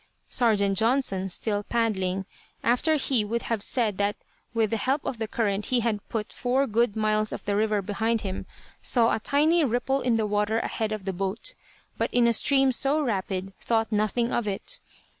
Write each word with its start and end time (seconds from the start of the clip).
Sergeant 0.29 0.75
Johnson, 0.79 1.29
still 1.29 1.61
paddling, 1.61 2.25
after 2.63 2.95
he 2.95 3.23
would 3.23 3.43
have 3.43 3.61
said 3.61 3.99
that 3.99 4.15
with 4.51 4.71
the 4.71 4.77
help 4.77 5.05
of 5.05 5.19
the 5.19 5.27
current 5.27 5.67
he 5.67 5.81
had 5.81 6.09
put 6.09 6.33
four 6.33 6.65
good 6.65 6.95
miles 6.95 7.31
of 7.31 7.45
the 7.45 7.55
river 7.55 7.83
behind 7.83 8.21
him, 8.21 8.47
saw 8.81 9.13
a 9.13 9.19
tiny 9.19 9.63
ripple 9.63 10.01
in 10.01 10.15
the 10.15 10.25
water 10.25 10.57
ahead 10.57 10.91
of 10.91 11.05
the 11.05 11.13
boat, 11.13 11.53
but 11.99 12.11
in 12.11 12.25
a 12.25 12.33
stream 12.33 12.71
so 12.71 12.99
rapid 12.99 13.53
thought 13.59 13.91
nothing 13.91 14.33
of 14.33 14.47
it. 14.47 14.79